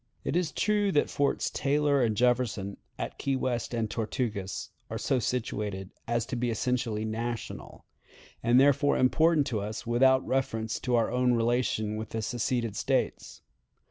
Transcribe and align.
It 0.23 0.35
is 0.35 0.51
true 0.51 0.91
that 0.93 1.11
Forts 1.11 1.51
Taylor 1.51 2.01
and 2.01 2.17
Jefferson, 2.17 2.77
at 2.97 3.19
Key 3.19 3.35
West 3.35 3.71
and 3.71 3.87
Tortugas, 3.87 4.71
are 4.89 4.97
so 4.97 5.19
situated 5.19 5.91
as 6.07 6.25
to 6.25 6.35
be 6.35 6.49
essentially 6.49 7.05
national, 7.05 7.85
and 8.41 8.59
therefore 8.59 8.97
important 8.97 9.45
to 9.45 9.59
us 9.59 9.85
without 9.85 10.25
reference 10.25 10.79
to 10.79 10.95
our 10.95 11.11
relations 11.11 11.99
with 11.99 12.09
the 12.09 12.23
seceded 12.23 12.75
States. 12.75 13.43